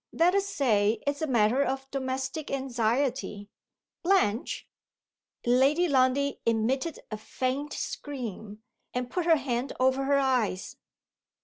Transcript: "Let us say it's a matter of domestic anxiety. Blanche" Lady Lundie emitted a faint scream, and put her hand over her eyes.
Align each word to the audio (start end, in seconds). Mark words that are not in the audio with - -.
"Let 0.11 0.33
us 0.33 0.47
say 0.47 0.97
it's 1.05 1.21
a 1.21 1.27
matter 1.27 1.61
of 1.63 1.85
domestic 1.91 2.49
anxiety. 2.49 3.51
Blanche" 4.01 4.67
Lady 5.45 5.87
Lundie 5.87 6.41
emitted 6.43 7.01
a 7.11 7.17
faint 7.17 7.73
scream, 7.73 8.63
and 8.95 9.11
put 9.11 9.27
her 9.27 9.35
hand 9.35 9.73
over 9.79 10.05
her 10.05 10.17
eyes. 10.17 10.75